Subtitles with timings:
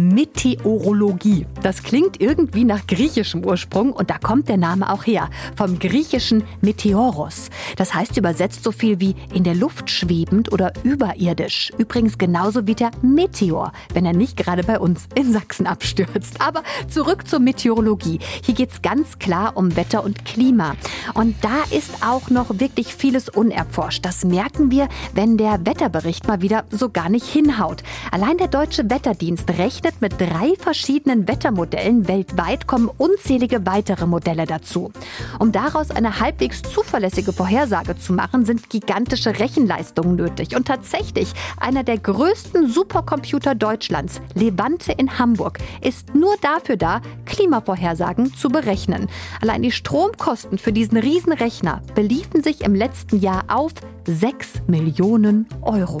[0.00, 1.46] Meteorologie.
[1.62, 5.28] Das klingt irgendwie nach griechischem Ursprung und da kommt der Name auch her.
[5.56, 7.50] Vom griechischen Meteoros.
[7.76, 11.70] Das heißt übersetzt so viel wie in der Luft schwebend oder überirdisch.
[11.76, 16.40] Übrigens genauso wie der Meteor, wenn er nicht gerade bei uns in Sachsen abstürzt.
[16.40, 18.20] Aber zurück zur Meteorologie.
[18.42, 20.76] Hier geht's ganz klar um Wetter und Klima.
[21.14, 24.04] Und da ist auch noch wirklich vieles unerforscht.
[24.04, 27.82] Das merken wir, wenn der Wetterbericht mal wieder so gar nicht hinhaut.
[28.10, 32.08] Allein der Deutsche Wetterdienst rechnet mit drei verschiedenen Wettermodellen.
[32.08, 34.92] Weltweit kommen unzählige weitere Modelle dazu.
[35.38, 40.54] Um daraus eine halbwegs zuverlässige Vorhersage zu machen, sind gigantische Rechenleistungen nötig.
[40.54, 48.34] Und tatsächlich, einer der größten Supercomputer Deutschlands, Levante in Hamburg, ist nur dafür da, Klimavorhersagen
[48.34, 49.08] zu berechnen.
[49.40, 53.72] Allein die Stromkosten für diesen Riesenrechner beliefen sich im letzten Jahr auf
[54.06, 56.00] 6 Millionen Euro.